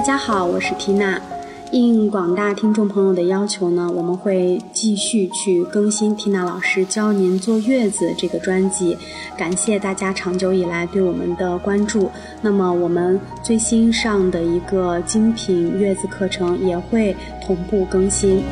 [0.00, 1.20] 大家好，我是缇娜。
[1.72, 8.96] 应广大听众朋友的要求呢，我们会继续去更新缇娜老师教您坐月子这个专辑。
[9.36, 12.10] 感谢大家长久以来对我们的关注。
[12.40, 17.14] 那么我们最新上的一个精品月子课程也会
[17.44, 18.42] 同步更新。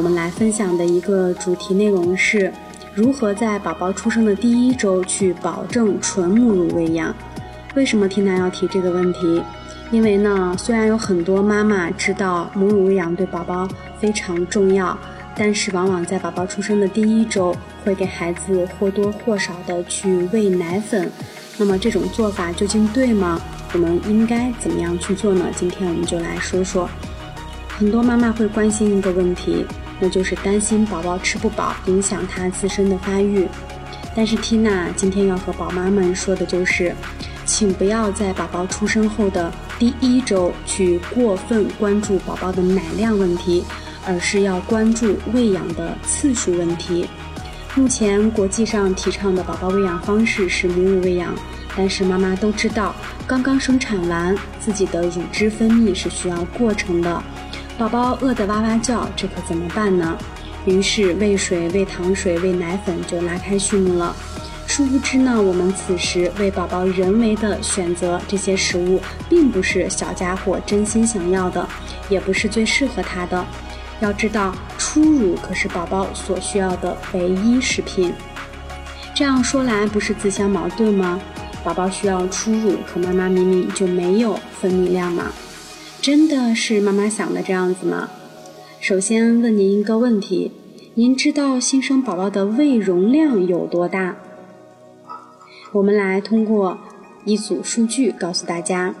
[0.00, 2.50] 我们来分享的一个主题内容是，
[2.94, 7.14] 如何在宝宝出生的第一周去保证纯母乳喂养。
[7.74, 9.42] 为什么缇娜要提这个问题？
[9.90, 14.98] 因为呢，虽然有很多妈妈知道母乳喂养对宝宝非常重要，
[15.36, 21.12] 但是往往在宝宝出生的第一周会给孩子或多或少的去喂奶粉。
[21.58, 23.38] 那么这种做法究竟对吗？
[23.74, 25.44] 我们应该怎么样去做呢？
[25.54, 26.88] 今天我们就来说说。
[27.68, 29.64] 很多妈妈会关心一个问题，
[30.00, 33.46] 那就是担心宝宝吃不饱，影响他自身的发育。
[34.16, 36.92] 但是缇娜今天要和宝妈们说的就是，
[37.44, 43.64] 请不要在宝宝出生后的第一周去过分关注宝宝的奶量问题，
[44.06, 47.06] 而是要关注喂养的次数问题。
[47.76, 51.32] 目前国际上提倡的宝宝喂养方式是母乳喂养，
[51.76, 52.92] 但是妈妈都知道，
[53.28, 57.22] 刚刚生产完，自己的乳汁分泌是需要过程的。
[57.80, 60.14] 宝宝饿得哇哇叫，这可怎么办呢？
[60.66, 64.14] 于是喂水、喂糖水、喂奶粉就拉开序幕了。
[64.66, 69.00] 殊不知呢，我们此时为宝宝人为的选择这些食物，
[69.30, 71.66] 并不是小家伙真心想要的，
[72.10, 73.42] 也不是最适合他的。
[74.00, 78.12] 要知道，初乳可是宝宝所需要的唯一食品。
[79.14, 81.18] 这样说来，不是自相矛盾吗？
[81.64, 85.32] 宝宝需要初乳，可妈妈明明就没有分泌量嘛。
[86.02, 88.08] 真的是妈妈想的这样子吗？
[88.80, 90.50] 首先问您一个问题：
[90.94, 94.16] 您知道新生宝宝的胃容量有多大？
[95.72, 96.78] 我们来通过
[97.26, 98.94] 一组数据告诉大家：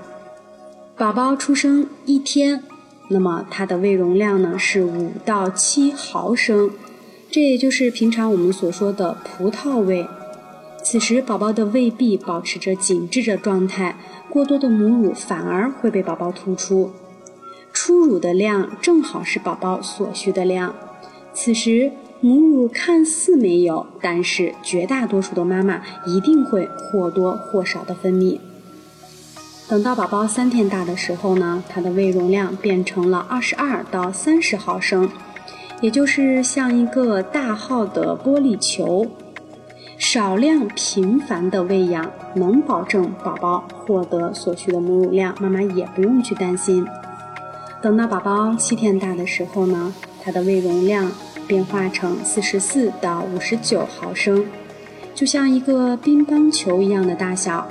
[0.94, 2.62] 宝宝出生一天，
[3.08, 6.70] 那么他的胃容量呢是五到七毫升，
[7.30, 10.06] 这也就是平常我们所说的葡萄胃。
[10.90, 13.94] 此时宝宝的胃壁保持着紧致的状态。
[14.28, 16.90] 过多的母乳反而会被宝宝突出，
[17.72, 20.74] 初乳的量正好是宝宝所需的量。
[21.32, 28.40] 此时母乳看似没有，但是绝大多数的妈妈一定会或多或少的分泌。
[29.68, 35.08] 等到宝宝三天大的时候呢，它的胃容量变成了二十二到三十毫升，
[35.80, 39.06] 也就是像一个大号的玻璃球。
[40.00, 46.86] 少量频繁的喂养能保证宝宝获得所需的母乳量，妈妈也不用去担心。
[47.82, 49.92] 等到宝宝七天大的时候呢，
[50.24, 51.12] 它的胃容量
[51.46, 54.42] 变化成四十四到五十九毫升，
[55.14, 57.68] 就像一个乒乓球一样的大小。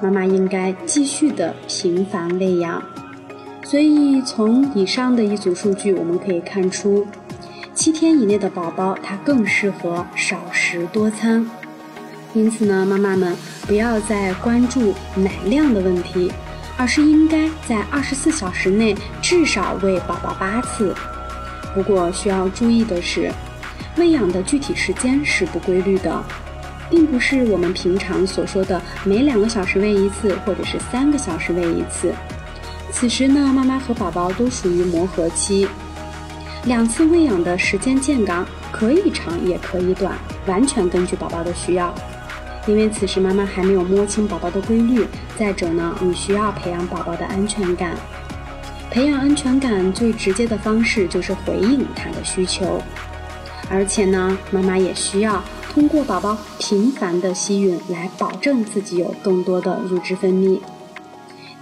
[0.00, 2.82] 妈妈应该继续的频繁喂养。
[3.62, 7.06] 所以从以上的一组数据，我们可以看出。
[7.74, 10.38] 七天以内的宝宝，他更适合少
[10.70, 11.44] 食多餐。
[12.32, 13.34] 因此呢，妈妈们
[13.66, 16.30] 不要再关注奶量的问题，
[16.76, 20.94] 而是应该在二十四小时内至少喂宝宝八次。
[21.74, 23.32] 不过需要注意的是，
[23.96, 26.22] 喂养的具体时间是不规律的，
[26.88, 32.14] 并不是我们平常所说的每两个小时喂一次，或者是三个小时喂一次。
[32.92, 35.66] 此时呢，妈妈和宝宝都属于磨合期。
[36.64, 40.14] 两次喂养的时间间隔可以长也可以短，
[40.46, 41.94] 完全根据宝宝的需要。
[42.66, 45.06] 因为此时妈妈还没有摸清宝宝的规律。
[45.38, 47.96] 再者呢，你需要培养宝宝的安全感。
[48.90, 52.82] 培养安全感最直接的方式就是回应他的需求。
[53.70, 55.42] 而且呢，妈妈也需要
[55.72, 60.60] 通过宝宝频繁的吸吮来保证自己有更多的乳汁分泌。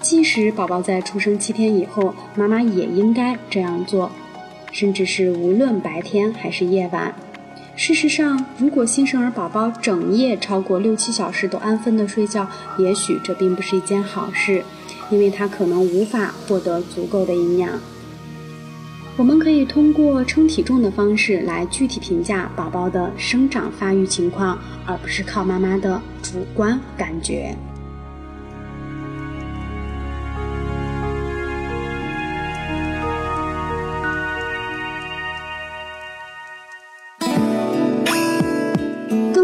[0.00, 4.10] 即使宝宝在出生七天以后，妈妈也应该这样做。
[4.72, 7.14] 甚至是无论白天还是夜晚。
[7.76, 12.48] 事实上，如果新生儿宝宝整夜超过六七小时都安分的睡觉，
[12.78, 14.64] 也许这并不是一件好事。
[15.10, 17.70] 因为他可能无法获得足够的营养。
[19.16, 27.56] 我们可以通过称体重的方式来具体评价宝宝的生长发育情况，而不是靠妈妈的主观感觉。